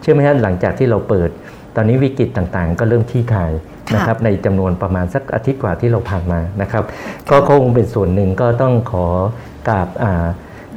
[0.00, 1.28] เชื่อไหมครับหลังจากที่เราเปิด
[1.76, 3.52] ตอนนี้วิกฤตต่างๆ ก็เริ่มคลี่คลาย
[3.88, 6.84] ค่ะนะครับในจำนวนประมาณสักอาทิตย์กว่าที่เราผ่านมานะครับ
[7.30, 9.06] ก็คงเป็นส่วนหนึ่งก็ต้องขอ
[9.68, 10.26] กราบอ่า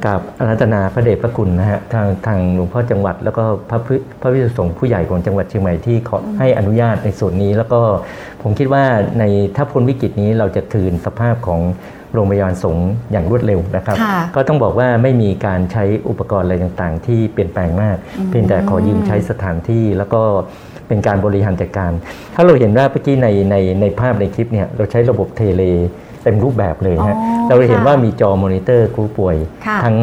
[0.05, 7.81] กราบอารัตนาพระเดชพระคุณนะฮะทางทางหลวงพ่อจังหวัด แล้วก็พระพิพระพิสุสงฆ์ผู้ใหญ่ของจังหวัดเชียงใหม่ที่ขอให้อนุญาตในส่วนนี้ แล้วก็
[8.41, 8.83] ผมคิดว่า
[9.19, 9.23] ใน
[9.55, 11.61] ถ้าพ้นวิกฤตนี้เราจะคืนสภาพของ
[12.13, 17.97] โรงพยาบาลสงฆ์อย่างรวดเร็วนะครับค่ะก็ต้องบอกว่าไม่มีการใช้อุปกรณ์อะไรต่างๆ ที่เปลี่ยนแปลงมาก
[18.29, 20.21] เพียงแต่ขอยืมใช้สถานที่แล้วก็
[20.87, 21.91] เป็นการบริหารจัดการ
[22.35, 25.63] ถ้าเราเห็นว่าเมื่อกี้ในในในภาพในคลิปเนี่ยเราใช้ระบบ tele
[26.23, 29.97] เต็มรูปแบบเลยฮะอ๋อเราเห็นค่ะว่ามีจอมอนิเตอร์ผู้ป่วยค่ะทั้ง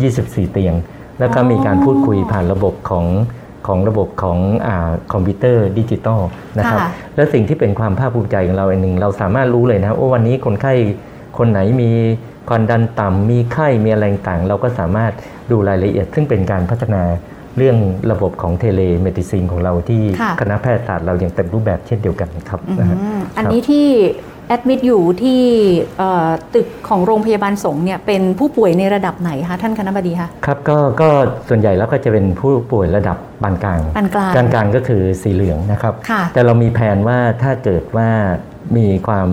[0.00, 0.74] 24 เตียง
[1.20, 3.06] แล้วก็มีการพูดคุยผ่านระบบของ
[3.66, 4.76] ของระบบของอา
[5.12, 6.20] คอมพิวเตอร์ดิจิตอล
[6.58, 10.74] นะครับค่ะแล้วสิ่งที่เป็นความภาคภูมิใจของเราอันหนึ่งเราสามารถรู้เลยนะว่าวันนี้คนไข้
[11.38, 11.90] คนไหนมี
[12.48, 15.12] ความดันต่ำมีไข้มีอะไรต่างๆเราก็สามารถ
[15.50, 17.02] ดูรายละเอียด ซึ่งเป็นการพัฒนา
[17.56, 17.76] เรื่อง
[18.10, 22.96] ระบบของ telemedicine ของเราที่ค่ะคณะแพทยศาสตร์เราอย่างเต็มรูปแบบเช่นเดียวกันครับอืมนะฮะ
[23.38, 23.86] อันนี้ที่
[24.48, 25.40] admit อยู่ที่
[25.98, 31.08] เอ่อตึกของโรงพยาบาลสงฆ์เนี่ยเป็นผู้ป่วยในระดับไหนคะท่านคณบดีคะครับก็ก็
[31.48, 38.08] ส่วนใหญ่แล้วก็จะเป็นผู้ป่วยระดับปานกลางปานกลางกลางกลางก็คือสีเหลืองนะครับค่ะแต่เรามีแผนว่าถ้าเกิดว่า
[38.76, 39.28] มีความ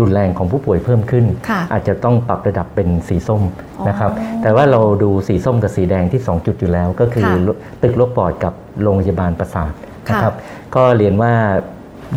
[0.00, 3.42] รุนแรงของผู้ป่วยเพิ่มขึ้นค่ะอาจจะต้องปรับระดับเป็นสีส้ม
[3.78, 4.10] อ๋อนะครับ
[4.42, 9.72] แต่ว่าเราดูสีส้มกับสีแดงที่ 2 จุดอยู่แล้ว ก็คือค่ะตึกโรคปอดกับโรงพยาบาลประสาท
[10.08, 10.34] ค่ะนะครับ
[10.74, 11.32] ก็เรียนว่า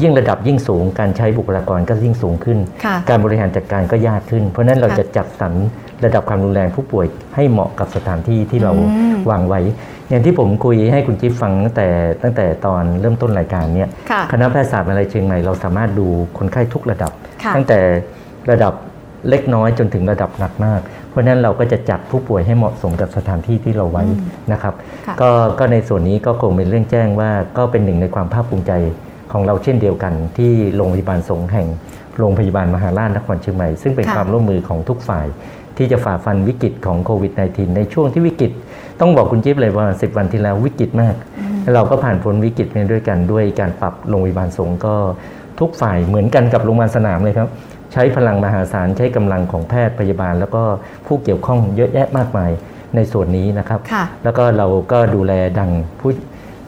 [0.01, 5.54] ยิ่งระดับยิ่งสูงการใช้บุคลากรก็ยิ่งสูงขึ้นค่ะการบริหารจัดการก็ยากขึ้น เพราะฉะนั้นเราค่ะจะจัดสรร
[6.06, 9.62] ระดับความรุนแรงผู้ป่วยให้เหมาะกับสถานที่ที่เราอืมวางไว้
[10.10, 11.88] อย่างที่ผมคุยให้คุณจิ๊บฟังตั้งแต่
[12.23, 17.12] ตั้งแต่ตอนเริ่มต้นรายการเนี่ยค่ะคณะแพทยศาสตร์มหาลัยเชียงใหม่เราสามารถดูคนไข้ทุกระดับ
[17.43, 17.80] ค่ะตั้งแต่
[18.51, 18.73] ระดับ
[19.30, 24.04] เล็กน้อยจนถึงระดับหนักมาก เพราะฉะนั้นเราก็จะจัดผู้ป่วยให้เหมาะสมกับสถานที่ที่เราไว้
[24.51, 24.73] นะครับ
[25.08, 28.71] ค่ะก็ก็ในส่วนนี้ก็คงเป็นเรื่องแจ้งว่าก็เป็นหนึ่งในความภาคภูมิใจ
[29.32, 31.67] ของเราเช่นเดียวกันที่โรงพยาบาลสงฆ์แห่ง
[32.20, 35.26] โรงพยาบาลมหาราชนครเชียงใหม่ ซึ่งเป็นค่ะความร่วมมือของทุกฝ่าย
[35.78, 38.52] ที่จะฝ่าฟันวิกฤตของโควิด -19 ในช่วงที่วิกฤต
[39.00, 41.15] ต้องบอกคุณจิ๊บเลยว่าสิบวันที่แล้ววิกฤตมาก
[41.74, 44.96] เราก็ผ่านพ้นวิกฤตนี้ด้วยกันด้วยการปรับโรงพยาบาลสงฆ์ก็
[45.60, 47.50] ทุกฝ่ายเหมือนกันกับโรงพยาบาลสนามเลยครับ
[47.94, 50.63] ใช้พลังมหาศาลใช้กำลังของแพทย์พยาบาล แล้วก็
[51.08, 52.52] ผู้เกี่ยวข้องเยอะแยะมากมาย
[52.96, 56.12] ในส่วนนี้นะครับค่ะแล้วก็เราก็ดูแลดังผู้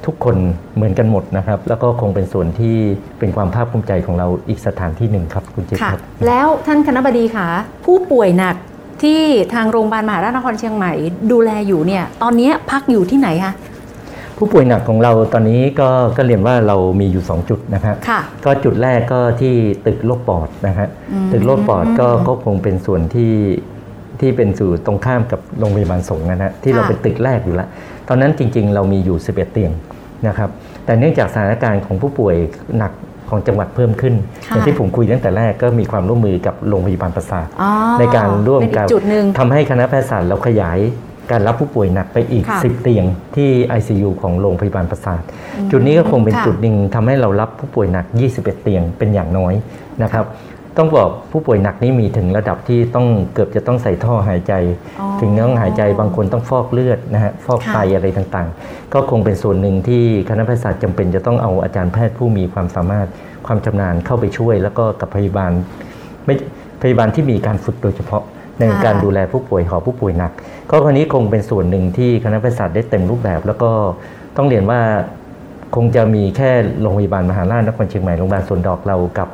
[0.06, 0.36] ทุกคน
[0.76, 2.78] เหมือนกันหมดนะครับ แล้วก็คงเป็นส่วนที่
[3.20, 7.48] เป็นความภาคภูมิใจของเราอีกสถานที่หนึ่งครับคุณจิ๊บค่ะครับแล้วท่านคณะบดีคะ
[7.86, 8.56] ผู้ป่วยหนัก
[9.04, 9.22] ที่
[9.54, 10.94] ทางโรงพยาบาลมหาราชนครเชียงใหม่
[11.32, 13.54] ดูแลอยู่เนี่ยตอนนี้พักอยู่ที่ไหนคะ
[14.38, 19.54] ผู้ป่วยหนักของเราตอนนี้ก็ก็เรียนว่าเรามีอยู่ 2 จุดนะครับค่ะก็จุดแรกก็ที่
[19.86, 23.34] ตึกโรคปอดนะฮะอืมตึกโรคปอดก็ก็คงเป็นส่วนที่
[24.20, 27.68] ที่เป็นสู่ตรงข้ามกับโรงพยาบาลสงฆ์นะฮะที่เราค่ะเป็นตึกแรกอยู่แล้ว
[28.08, 29.72] ตอนนั้นจริงๆ เรามีอยู่ 11 เตียง
[30.28, 30.50] นะครับ
[30.86, 32.36] แต่เนื่องจากสถานการณ์ของผู้ป่วย
[32.78, 32.92] หนัก
[33.30, 34.14] ของจังหวัดเพิ่มขึ้น
[34.50, 40.80] ค่ะอย่างที่ผมคุยตั้งแต่แรกก็มีความร่วมมือกับโรงพยาบาลประสาทอ๋อในการร่วมเป็นอีกับกจุดหนึ่งทำให้คณะแพทยศาสตร์เราขยาย
[41.32, 43.06] การรับผู้ป่วยหนักไปอีกค่ะ10 เตียง
[43.36, 45.22] ที่ ICU ของโรงพยาบาลประสาท
[45.72, 49.54] จุดนี้ก็คงเป็นค่ะจุดหนึ่งทำให้เรารับผู้ป่วยหนัก 21 เตียงเป็นอย่างน้อย
[50.04, 50.26] นะครับ
[50.78, 54.54] ต้องบอกผู้ป่วยหนักนี้มีถึงระดับที่ต้องเกือบจะต้องใส่ท่อหายใจ
[55.00, 63.08] อ๋อถึงต้องหายใจบางคนต้องฟอกเลือดนะฮะฟอกค่ะไตอะไรต่างๆ ก็คงเป็นส่วนหนึ่งที่คณะแพทยศาสตร์จำเป็นจะต้องเอาอาจารย์แพทย์ผู้มีความสามารถ
[63.48, 65.52] ความชำนาญเข้าไปช่วย แล้วก็กับพยาบาล
[66.26, 66.36] ไม่
[66.82, 68.24] พยาบาลที่มีการฝึกโดยเฉพาะ
[68.60, 70.32] ในการดูแลผู้ป่วยหอผู้ป่วยหนัก
[70.70, 73.72] ก็คนนี้คงเป็นส่วนหนึ่งที่คณะแพทยศาสตร์ได้เต็มรูปแบบ แล้วก็
[74.38, 74.80] ต้องเรียนว่า
[75.76, 79.28] คงจะมีแค่โรงพยาบาลมหาราชนครเชียงใหม่โรงพยาบาลสวนดอกเรากับ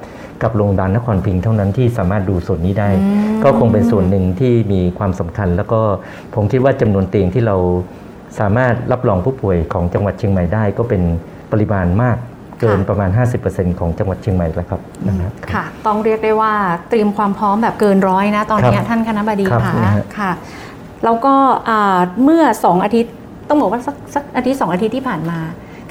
[0.43, 5.79] กับโรงพยาบาลนครพิงค์เท่านั้นที่สามารถดูส่วนนี้ได้อืมก็คงเป็นส่วนหนึ่งที่มีความสำคัญ แล้วก็
[6.35, 7.55] ผมคิดว่าจำนวนเตียงที่เรา
[8.39, 11.01] สามารถรับรองผู้ป่วยของจังหวัดเชียงใหม่ได้ ก็เป็น
[11.51, 12.17] ปริมาณมาก
[12.59, 13.09] เกินประมาณ
[13.45, 16.53] 50%ของจังหวัดเชียงใหม่แล้วครับนะครับค่ะ ต้องเรียกได้ว่า
[16.89, 20.31] เตรียมความพร้อมแบบเกินร้อยนะตอนเนี้ยครับท่านคณะบดีครับค่ะนะฮะค่ะ
[21.05, 21.33] แล้วก็
[21.69, 23.13] อ่าเมื่อสองอาทิตย์
[23.49, 25.39] ต้องบอกว่าสักสักอาทิตย์สองอาทิตย์ที่ผ่านมา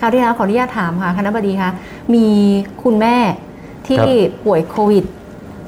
[0.00, 1.70] คราวที่แล้วขออนุญาตถามค่ะคณะบดีคะ
[2.14, 2.26] มี
[2.82, 3.16] คุณแม่
[3.86, 4.02] ที่
[4.44, 5.04] ป่วยโควิด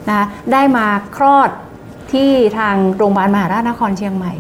[0.09, 1.51] นะคะได้มาคลอด
[2.13, 4.33] ที่ทางโรงพยาบาลมหาราชนครเชียงใหม่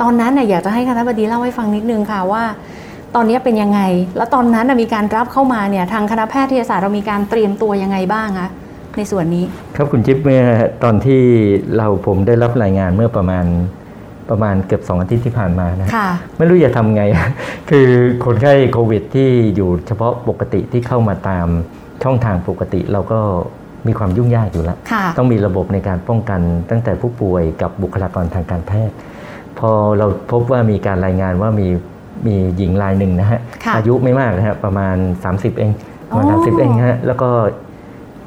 [0.00, 2.44] ตอนนั้นเนี่ยอยากจะให้คณะบดีเล่าให้ฟังนิดนึงค่ะว่า
[3.14, 3.80] ตอนนี้เป็นยังไง
[4.16, 8.48] แล้วตอนนั้นน่ะมีการรับเข้ามาเนี่ยทางคณะแพทยศาสตร์เรามีการเตรียมตัวยังไงบ้างคะ
[8.96, 9.44] ในส่วนนี้
[9.76, 10.42] ครับคุณจิ๊บเมื่อ
[10.84, 11.22] ตอนที่
[11.76, 13.44] เราผมได้รับรายงานเมื่อประมาณ
[14.30, 17.02] ประมาณเกือบสองอาทิตย์ที่ผ่านมานะค่ะไม่รู้จะทำไง
[17.70, 17.86] คือ
[18.24, 21.46] คนไข้โควิดที่อยู่เฉพาะปกติที่เข้ามาตาม
[22.04, 23.20] ช่องทางปกติเราก็
[23.86, 28.94] มีความยุ่งยากอยู่แล้วค่ะต้องมีระบบในการป้องกันตั้งแต่ผู้ป่วยกับบุคลากรทางการแพทย์
[29.58, 31.68] พอเราพบว่ามีการรายงานว่ามี
[32.26, 34.96] มีหญิงรายหนึ่งนะฮะค่ะอายุไม่มากนะฮะประมาณ
[35.28, 35.70] 30 เอง
[36.08, 37.30] ประมาณอ๋อสามสิบเองฮะแล้วก็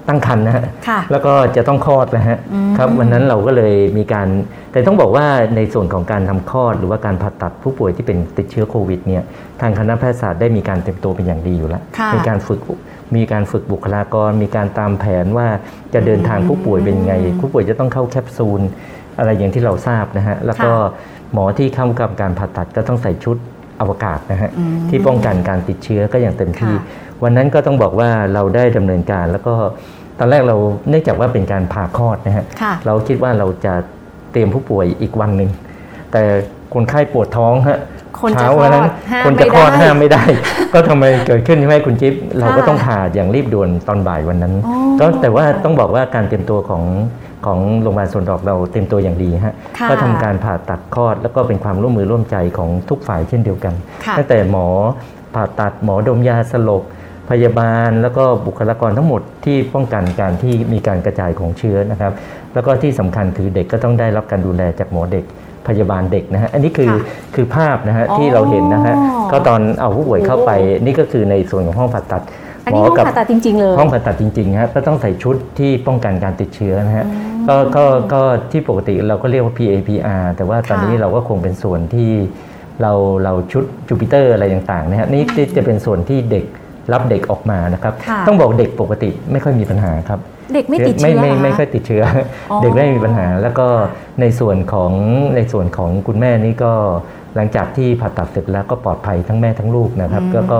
[0.08, 4.28] ตั้งครรภ์นะฮะค่ะแล้วก็จะต้องคลอดนะฮะอืมครับวันนั้นเราก็เลยมีการ
[4.72, 9.24] แต่ต้องบอกว่าในส่วนของการทำคลอด หรือว่าการผ่าตัดผู้ป่วยที่เป็นติดเชื้อโควิดเนี่ย
[9.62, 12.62] ทางคณะแพทยศาสตร์ได้มีการเตรียมตัวเป็นอย่างดีอยู่แล้วค่ะมีการฝึก
[13.16, 15.48] มีการฝึกบุคลากร มีการตามแผนว่า
[15.94, 18.62] จะเดินทางผู้ป่วยเป็นยังไง ผู้ป่วยจะต้องเข้าแคปซูล
[19.20, 20.72] อะไรอย่างที่เราทราบนะฮะ แล้วก็
[21.34, 23.38] หมอที่เข้ากับการผ่าตัดก็ต้องใส่ชุด
[23.82, 29.54] อวกาศนะฮะอืมที่ป้องกันการติดเชื้อก็อย่างเต็มที่ค่ะวันนั้นก็ต้องบอกว่าเราได้ดำเนินการแล้วก็
[30.20, 30.56] ตอนแรกเรา
[30.90, 33.74] เนื่องจากว่าเป็นการผ่าคลอดนะฮะค่ะเราคิดว่าเราจะ
[34.32, 35.50] เตรียมผู้ป่วยอีกวันหนึ่ง
[36.12, 36.22] แต่
[36.74, 37.80] คนไข้ปวดท้องฮะ
[38.22, 40.24] คนจะเช้าวันนั้นคลอดห้ามคนจะคลอดไม่ได้ห้ามไม่ได้
[40.74, 46.84] ก็ทำไมเกิดขึ้นใช่ไหมคุณจิ๊บเราก็ค่ะต้องผ่าอย่างรีบด่วนตอนบ่ายวันนั้นอ๋อก็แต่ว่าต้องบอกว่าการเตรียมตัวของ
[47.46, 53.74] ของโรงพยาบาลสวนดอกเราเตรียมตัวอย่างดีฮะค่ะก็ทำการผ่าตัดคลอด แล้วก็เป็นความร่วมมือร่วมใจของทุกฝ่ายเช่นเดียวกัน
[54.06, 54.66] ค่ะตั้งแต่หมอ
[55.36, 56.84] ผ่าตัดหมอดมยาสลบ
[57.30, 62.12] พยาบาลแล้วก็บุคลากรทั้งหมดที่ป้องกันการที่มีการกระจายของเชื้อนะครับ
[62.54, 65.26] แล้วก็ที่สำคัญคือเด็กก็ต้องได้รับการดูแลจากหมอเด็ก
[65.68, 67.00] พยาบาลเด็กนะฮะ อันนี้คือค่ะ
[67.36, 68.96] คือภาพนะฮะอ๋อที่เราเห็นนะฮะ
[69.32, 70.52] ก็ตอนเอาผู้ป่วยเข้าไป
[70.86, 72.24] นี่ก็คือในส่วนของห้องผ่าตัด
[72.66, 77.06] อันนี้ห้องผ่าตัดจริงๆเลยห้องผ่าตัดจริงๆฮะก็ต้องใส่ชุดที่ป้องกันการติดเชื้อนะฮะ
[77.48, 78.22] ก็ก็ก็
[78.52, 82.12] ที่ปกติเราก็เรียกว่า PAPR แต่ว่าตอนนี้ค่ะเราก็คงเป็นส่วนที่
[82.82, 82.92] เรา
[83.24, 85.24] เราชุดจูปิเตอร์อะไรต่างๆนะฮะนี่
[85.58, 86.46] จะเป็นส่วนที่เด็ก
[86.94, 90.20] รับเด็กออกมานะครับค่ะต้องบอกเด็กปกติไม่ค่อยมีปัญหาครับ
[90.54, 92.04] เด็กไม่ติดไม่เชื้อไม่เหรอไม่คะค่อยติดเชื้อ
[92.52, 93.68] ออเด็กไม่มีปัญหา แล้วก็
[94.22, 94.92] ในส่วนของ
[95.36, 96.74] ในส่วนของคุณแม่นี่ก็
[97.36, 100.60] หลังจากที่ผ่าตัดเสร็จแล้วก็ปลอดภัยทั้งแม่ทั้งลูกนะครับแล้วก็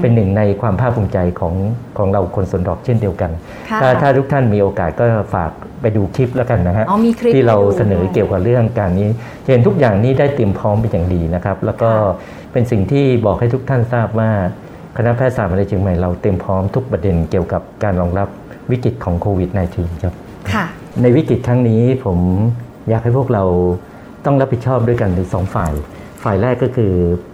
[0.00, 1.54] เป็นหนึ่งในความภาคภูมิใจของ
[1.98, 3.30] ของเราคนสวนดอกเช่นเดียวกัน
[3.70, 9.08] ค่ะถ้าถ้าทุกท่านมีโอกาสก็ฝากไปดูคลิปแล้วกันนะฮะอ๋อมีคลิปที่เราให้ดูเสนอด้วยเกี่ยวกับเรื่องการนี้
[9.44, 11.90] จะเห็นทุกอย่างนี้ได้เตรียมพร้อมเป็นอย่างดีนะครับ แล้วก็
[12.52, 14.30] เป็นสิ่งที่บอกให้ทุกท่านทราบว่า
[14.96, 18.28] คณะแพทยศาสตร์มหาวิทยาลัยเชียงใหม่เราเตรียมพร้อมทุกประเด็นเกี่ยวกับการรองรับ
[18.70, 20.14] วิกฤตของโควิด -19 ครับ
[20.52, 20.64] ค่ะ
[21.02, 22.18] ในวิกฤตครั้งนี้ผม
[22.88, 23.44] อยากให้พวกเรา
[24.24, 25.72] ต้องรับผิดชอบด้วยกันในสองฝ่าย
[26.24, 26.92] ฝ่ายแรกก็คือ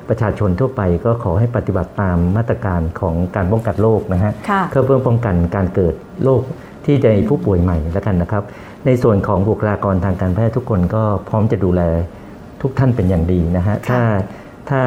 [0.08, 5.94] ประชาชนทั่วไปก็ขอให้ปฏิบัติตามมาตรการของการป้องกันโรคนะฮะค่ะ เพื่อเพื่อป้องกันการเกิด
[6.24, 6.42] โรค
[6.84, 8.44] ที่ในผู้ป่วยใหม่แล้วกันนะครับ
[8.86, 11.82] ในส่วนของบุคลากรทางการแพทย์ทุกคนก็พร้อมจะดูแล
[12.62, 14.00] ทุกท่านเป็นอย่างดีนะฮะค่ะถ้า
[14.70, 14.82] ถ้า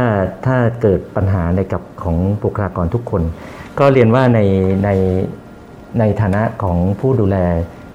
[0.45, 3.23] ถ้าเกิดปัญหาในกับของบุคลากรทุกคน
[3.79, 4.39] ก็เรียนว่าใน
[4.85, 4.89] ใน
[5.99, 7.37] ในฐานะของผู้ดูแล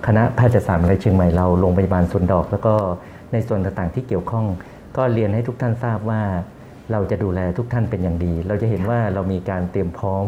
[0.07, 2.75] คณะแพทยศาสตร์มหาวิทยาลัยเชียงใหม่เราโรงพยาบาลสวนดอก แล้วก็
[3.33, 4.47] ในส่วนต่างๆที่เกี่ยวข้อง
[4.97, 6.23] ก็เรียนให้ทุกท่านทราบว่า
[6.93, 10.25] เราจะดูแลทุกท่านเป็นอย่างดี เราจะเห็นว่าเรามีการเตรียมพร้อม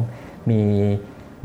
[0.51, 0.63] มี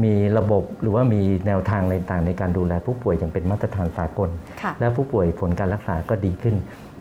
[0.03, 4.29] มีระบบหรือว่ามีแนวทางอะไรต่างๆในการดูแลผู้ป่วยอย่างเป็นมาตรฐานสากล
[4.61, 6.55] ค่ะและผู้ป่วยผลการรักษาก็ดีขึ้น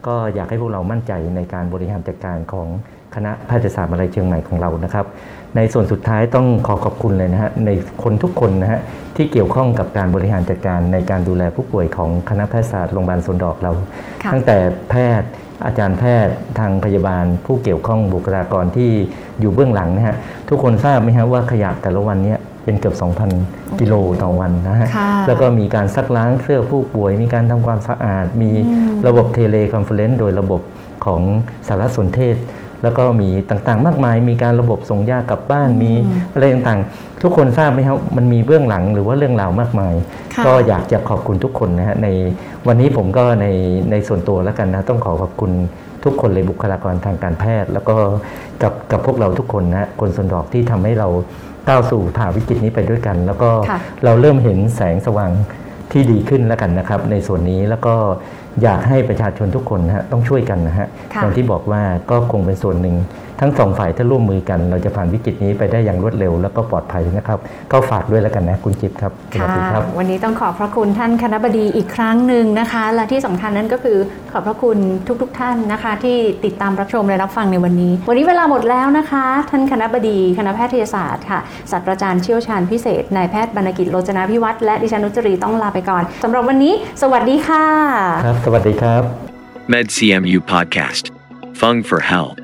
[0.06, 2.68] ก็อยากให้พวกเรามั่นใจในการบริหารจัดการของ
[3.14, 5.06] คณะแพทยศาสตร์มหาวิทยาลัยเชียงใหม่ของเรานะครับ
[5.56, 7.70] ในส่วนสุดท้ายต้องขอขอบคุณเลยนะฮะใน
[8.02, 8.80] คนทุกคนนะฮะ
[9.16, 13.72] ที่เกี่ยวข้องกับการบริหารจัดการในการดูแลผู้ป่วยของคณะแพทยศาสตร์โรงพยาบาลสวนดอกเรา
[14.22, 14.56] ค่ะตั้งแต่
[14.90, 15.28] แพทย์
[15.66, 18.90] อาจารย์แพทย์ทางพยาบาลผู้เกี่ยวข้องบุคลากรที่
[19.40, 20.16] อยู่เบื้องหลังนะฮะ
[20.48, 22.96] ทุกคนทราบไหมฮะว่าขยะแต่ละวันเนี้ยเป็นเกือบ
[23.36, 28.50] 2,000 กิโลต่อวันนะฮะค่ะแล้วก็มีการซักล้างเสื้อผู้ป่วย มีการทำความสะอาด มี
[29.06, 30.60] ระบบ teleconference โดยระบบ
[31.06, 31.22] ของ
[31.68, 32.36] สารสนเทศ
[32.84, 35.92] แล้วก็มีต่างๆ มากมาย มีการระบบส่งยากลับบ้านมี
[36.32, 39.94] อะไรต่างๆ ทุกคนทราบไหมครับมันมีเบื้องหลังหรือว่าเรื่องราวมากมาย
[40.34, 42.08] ค่ะก็อยากจะขอบคุณทุกคนนะฮะใน
[42.66, 43.46] วันนี้ผมก็ใน
[43.90, 45.50] ในส่วนตัวแล้วกันนะต้องขอขอบคุณ
[46.04, 47.96] ทุกคนเลยบุคลากรทางการแพทย์ แล้วก็
[48.62, 51.08] กับกับพวกเราทุกคนนะฮะคนสวนดอกที่ทำให้เรา
[51.68, 55.30] ก้าวสู่ฝ่าวิกฤตนี้ไปด้วยกัน แล้วก็ค่ะเราเริ่มเห็นแสงสว่าง
[55.92, 57.94] ที่ดีขึ้นแล้วกันนะครับ ในส่วนนี้แล้วก็
[58.62, 62.96] อยากให้ประชาชนทุกคนนะฮะต้องช่วยกันนะฮะค่ะอย่างที่บอกว่าก็คงเป็นส่วนหนึ่ง
[63.40, 67.38] ทั้งสองฝ่ายถ้าร่วมมือกัน เราจะผ่านวิกฤตนี้ไปได้อย่างรวดเร็ว แล้วก็ปลอดภัยนะครับ
[67.72, 73.98] ก็ฝากด้วยแล้วกันนะคุณจิ๊บครับสวัสดีครับ วันนี้ต้องขอบพระคุณท่านคณะบดีอีกครั้งหนึ่งนะคะ และที่สำคัญนั้นก็คือ
[74.32, 74.78] ขอบพระคุณ
[75.22, 87.66] ทุกๆทท่านนะคะ ที่ติดตามรับชมและรับฟังในวันนี้ วันนี้เวลาหมดแล้วนะคะ ท่านคณะบดีคณะแพทยศาสตร์ค่ะศาสตราจารย์เชี่ยวชาญพิเศษนายแพทย์บรรณกิจโลจนาพิวัตรและดิฉันนุจรีต้องลาไปก่อนสำหรับวันนี้ สวัสดีค่ะ
[88.26, 89.02] ครับ สวัสดีครับ
[89.72, 91.04] MedCMU Podcast.
[91.60, 92.43] Fung for Health.